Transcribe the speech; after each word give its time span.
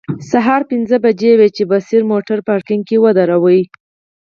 سهار 0.31 0.61
پنځه 0.71 0.95
بجې 1.05 1.31
وې 1.39 1.49
چې 1.55 1.63
بصیر 1.71 2.01
موټر 2.11 2.37
پارکینګ 2.49 2.83
کې 2.87 2.97
ودراوه. 3.03 3.59